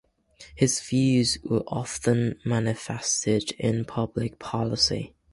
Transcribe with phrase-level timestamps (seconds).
[0.55, 5.13] His views were often manifested in public policy.